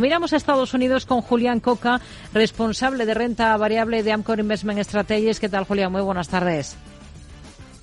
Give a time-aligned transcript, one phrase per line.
[0.00, 2.00] Miramos a Estados Unidos con Julián Coca,
[2.32, 5.38] responsable de renta variable de Amcor Investment Strategies.
[5.38, 5.92] ¿Qué tal, Julián?
[5.92, 6.78] Muy buenas tardes.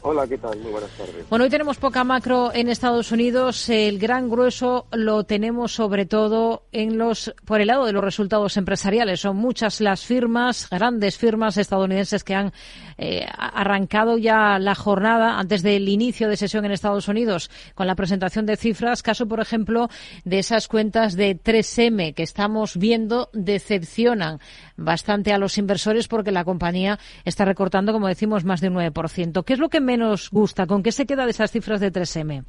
[0.02, 0.58] Hola, ¿qué tal?
[0.60, 1.30] Muy buenas tardes.
[1.30, 3.68] Bueno, hoy tenemos poca macro en Estados Unidos.
[3.68, 8.56] El gran grueso lo tenemos sobre todo en los por el lado de los resultados
[8.56, 9.20] empresariales.
[9.20, 12.54] Son muchas las firmas, grandes firmas estadounidenses que han
[12.98, 17.96] eh, arrancado ya la jornada antes del inicio de sesión en Estados Unidos con la
[17.96, 19.04] presentación de cifras.
[19.04, 19.90] Caso, por ejemplo,
[20.24, 24.40] de esas cuentas de 3M que estamos viendo decepcionan
[24.78, 29.44] bastante a los inversores porque la compañía está recortando, como decimos, más de un 9%.
[29.44, 30.68] ¿Qué es lo que menos gusta?
[30.68, 32.44] ¿Con qué se queda de esas cifras de 3M?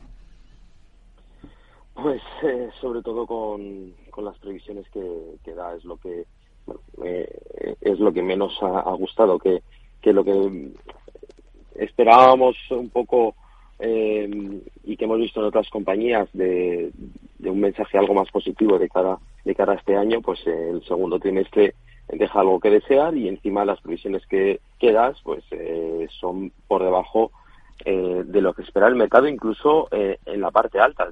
[1.94, 6.26] Pues eh, sobre todo con, las previsiones que, da es lo que
[7.02, 9.62] eh, es lo que menos ha, gustado que,
[10.02, 10.72] que, lo que
[11.76, 13.34] esperábamos un poco
[13.78, 14.28] eh,
[14.84, 16.90] y que hemos visto en otras compañías de,
[17.38, 20.84] de, un mensaje algo más positivo de cara de cara a este año pues el
[20.84, 21.74] segundo trimestre
[22.08, 25.42] deja algo que desear y encima las previsiones que, que das pues
[26.00, 27.30] eh, son por debajo
[27.84, 31.08] eh, de lo que espera el mercado incluso eh, en la parte alta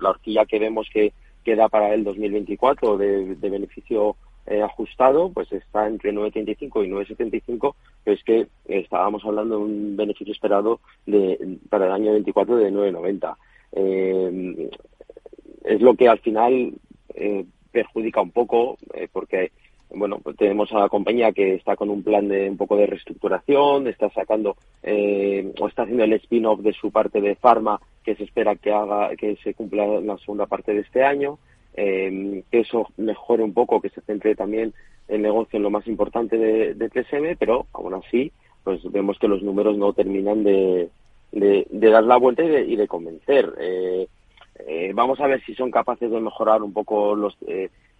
[0.00, 1.12] la horquilla que vemos que,
[1.44, 4.16] queda para el 2024 de, beneficio
[4.62, 7.74] ajustado pues está entre 9.35 y 9.75
[8.04, 10.80] pero es que estábamos hablando de un beneficio esperado
[11.70, 12.70] para el año 24 de
[13.72, 14.70] 9.90
[15.64, 16.74] es lo que al final
[17.72, 18.76] perjudica un poco
[19.12, 19.52] porque
[19.94, 22.86] bueno, pues tenemos a la compañía que está con un plan de un poco de
[22.86, 28.14] reestructuración, está sacando eh, o está haciendo el spin-off de su parte de Pharma que
[28.14, 31.38] se espera que haga que se cumpla en la segunda parte de este año,
[31.74, 34.72] eh, que eso mejore un poco, que se centre también
[35.08, 39.28] el negocio en lo más importante de, de TSM, pero aún así, pues vemos que
[39.28, 40.88] los números no terminan de,
[41.32, 43.52] de, dar la vuelta y de, convencer.
[43.58, 44.08] Eh,
[44.66, 47.36] eh, vamos a ver si son capaces de mejorar un poco los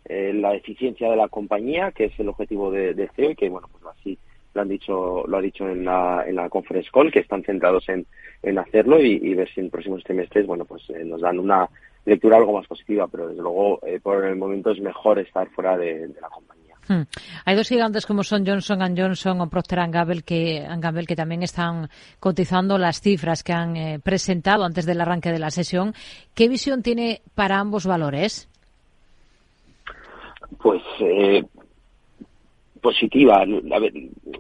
[0.05, 3.37] eh, eh, la eficiencia de la compañía, que es el objetivo de, de CEO y
[3.37, 4.19] que, bueno, pues así
[4.55, 7.89] lo han dicho, lo ha dicho en la, en la conference call, que están centrados
[7.89, 8.07] en,
[8.43, 11.69] en hacerlo y, ver si en próximos trimestres, bueno, pues eh, nos dan una
[12.05, 15.77] lectura algo más positiva, pero desde luego eh, por el momento es mejor estar fuera
[15.77, 16.75] de, la compañía.
[16.89, 17.07] Hmm.
[17.45, 21.89] Hay dos gigantes como son Johnson Johnson o Procter Gamble que, Gamble que también están
[22.19, 25.95] cotizando las cifras que han presentado antes del arranque de la sesión.
[26.35, 28.50] ¿Qué visión tiene para ambos valores?
[30.59, 31.45] Pues eh,
[32.81, 33.45] positiva.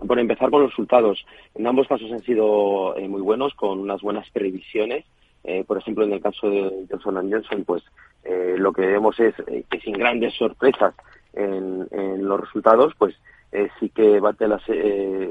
[0.06, 4.00] Por empezar con los resultados, en ambos casos han sido eh, muy buenos, con unas
[4.00, 5.04] buenas previsiones.
[5.44, 7.82] Eh, por ejemplo, en el caso de Johnson Johnson, pues
[8.25, 10.94] eh, lo que vemos es eh, que sin grandes sorpresas
[11.32, 13.15] en, en los resultados, pues
[13.81, 14.62] sí que bate, las,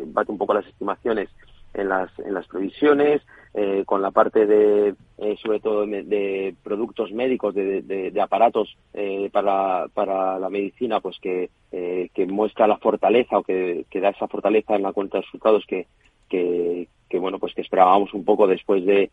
[0.08, 1.30] bate un poco las estimaciones
[1.74, 3.22] en las, en las previsiones,
[3.54, 9.30] eh, con la parte de, eh, sobre todo, de, productos médicos, de, de, aparatos eh,
[9.32, 14.28] para, para la medicina, pues que, que muestra la fortaleza o que, que, da esa
[14.28, 15.88] fortaleza en la cuenta de resultados que,
[16.30, 16.88] que,
[17.20, 19.12] bueno, pues que esperábamos un poco después de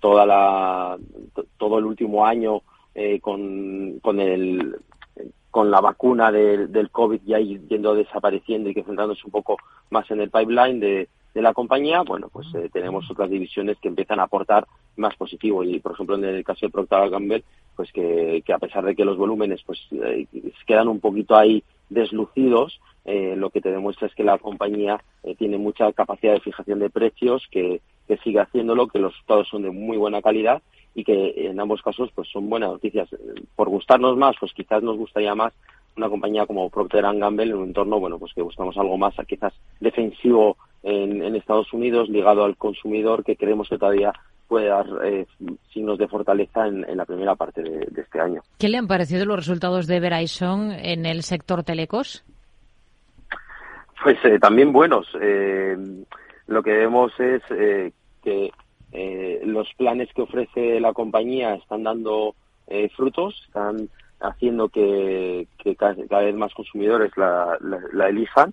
[0.00, 0.96] toda la,
[1.58, 2.62] todo el último año
[3.20, 4.76] con, con el
[5.50, 9.58] con la vacuna del, del COVID ya yendo desapareciendo y que centrándose un poco
[9.90, 13.88] más en el pipeline de, de la compañía, bueno, pues eh, tenemos otras divisiones que
[13.88, 14.66] empiezan a aportar
[14.96, 17.44] más positivo y, por ejemplo, en el caso de Procter Gamble,
[17.74, 20.26] pues que, que a pesar de que los volúmenes pues eh,
[20.66, 25.02] quedan un poquito ahí deslucidos, eh, lo que te demuestra es que la compañía
[25.38, 29.62] tiene mucha capacidad de fijación de precios, que, que sigue haciéndolo, que los resultados son
[29.62, 30.62] de muy buena calidad
[30.94, 33.08] y que en ambos casos pues son buenas noticias.
[33.56, 35.54] Por gustarnos más, pues quizás nos gustaría más
[35.96, 39.52] una compañía como Procter Gamble en un entorno, bueno, pues que buscamos algo más quizás
[39.80, 44.12] defensivo en, Estados Unidos ligado al consumidor que creemos que todavía
[44.48, 45.26] puede dar eh,
[45.72, 48.42] signos de fortaleza en, la primera parte de, este año.
[48.58, 52.24] ¿Qué le han parecido los resultados de Verizon en el sector telecos?
[54.02, 55.06] Pues eh, también buenos.
[55.20, 55.76] Eh,
[56.48, 57.42] lo que vemos es
[58.22, 58.52] que
[59.44, 62.34] los planes que ofrece la compañía están dando
[62.94, 63.88] frutos, están
[64.20, 65.46] haciendo que,
[65.78, 68.52] cada, vez más consumidores la elijan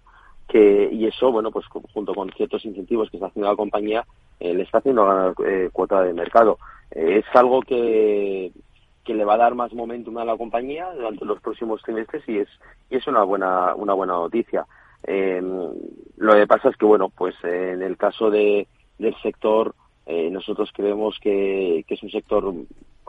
[0.49, 4.05] que y eso bueno pues junto con ciertos incentivos que está haciendo la compañía
[4.39, 6.57] eh, le está haciendo ganar eh, cuota de mercado.
[6.91, 8.51] Eh, es algo que
[9.05, 12.39] que le va a dar más momentum a la compañía durante los próximos trimestres y
[12.39, 12.49] es
[12.89, 14.65] y es una buena una buena noticia.
[15.07, 18.67] Lo que pasa es que bueno pues en el caso de
[18.97, 19.73] del sector
[20.07, 22.51] nosotros creemos que, que es un sector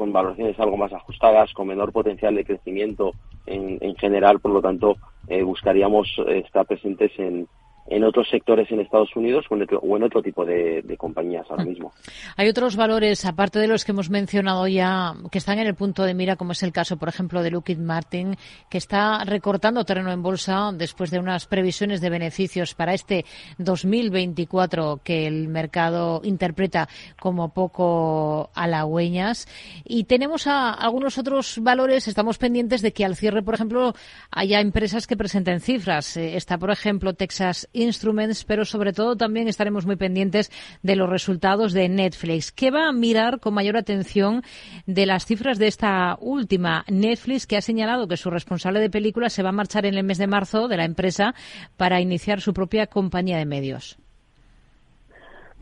[0.00, 3.12] con valoraciones algo más ajustadas, con menor potencial de crecimiento
[3.44, 4.96] en, en general, por lo tanto,
[5.28, 7.46] eh, buscaríamos estar presentes en,
[7.90, 11.92] en otros sectores en Estados Unidos o en otro, tipo de, compañías ahora mismo.
[12.36, 16.04] Hay otros valores, aparte de los que hemos mencionado ya, que están en el punto
[16.04, 18.36] de mira, como es el caso, por ejemplo, de Lockheed Martin,
[18.68, 23.24] que está recortando terreno en bolsa después de unas previsiones de beneficios para este
[23.58, 26.88] 2024 que el mercado interpreta
[27.18, 29.48] como poco halagüeñas.
[29.84, 33.94] Y tenemos a algunos otros valores, estamos pendientes de que al cierre, por ejemplo,
[34.30, 36.16] haya empresas que presenten cifras.
[36.16, 40.50] Eh, está, por ejemplo, Texas Instruments, pero sobre todo también estaremos muy pendientes
[40.82, 42.52] de los resultados de Netflix.
[42.52, 44.42] ¿Qué va a mirar con mayor atención
[44.86, 46.84] de las cifras de esta última?
[46.88, 50.04] Netflix, que ha señalado que su responsable de películas se va a marchar en el
[50.04, 51.34] mes de marzo de la empresa
[51.76, 53.98] para iniciar su propia compañía de medios.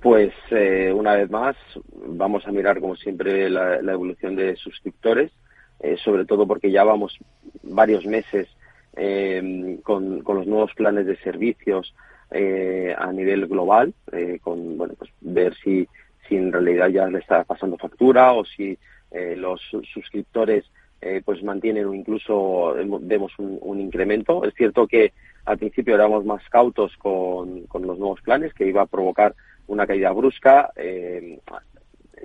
[0.00, 1.56] Pues eh, una vez más
[1.92, 5.32] vamos a mirar como siempre la, evolución de suscriptores,
[5.80, 7.18] eh, sobre todo porque ya vamos
[7.62, 8.48] varios meses
[8.98, 11.94] eh, con, los nuevos planes de servicios
[12.30, 15.88] eh, a nivel global, eh, con bueno, pues ver si,
[16.28, 18.76] si en realidad ya le está pasando factura o si
[19.10, 19.60] eh, los
[19.92, 20.64] suscriptores
[21.24, 24.42] pues mantienen o incluso vemos un, incremento.
[24.42, 25.12] Es cierto que
[25.44, 29.32] al principio éramos más cautos con, con los nuevos planes, que iba a provocar
[29.68, 30.72] una caída brusca.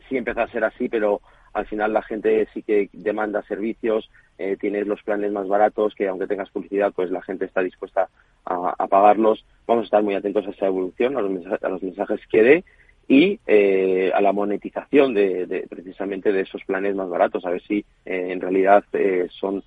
[0.10, 1.22] sí empezó a ser así, pero
[1.54, 6.08] al final la gente sí que demanda servicios, eh, tienes los planes más baratos que
[6.08, 8.10] aunque tengas publicidad, pues la gente está dispuesta
[8.46, 9.46] a, pagarlos.
[9.68, 12.64] Vamos a estar muy atentos a esa evolución, a los, mensajes, que dé
[13.08, 17.86] y eh, a la monetización de, precisamente de esos planes más baratos, a ver si
[18.06, 18.84] eh, en realidad
[19.30, 19.64] son eh,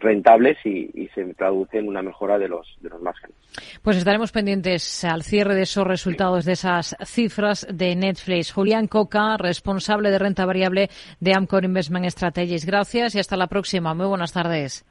[0.00, 3.36] rentables y, se traduce en una mejora de los, de los márgenes.
[3.82, 8.52] Pues estaremos pendientes al cierre de esos resultados, de esas cifras de Netflix.
[8.52, 10.90] Julián Coca, responsable de renta variable
[11.20, 12.66] de Amcor Investment Strategies.
[12.66, 13.94] Gracias y hasta la próxima.
[13.94, 14.84] Muy buenas tardes.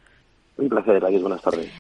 [0.58, 1.72] Un placer, aquí buenas tardes.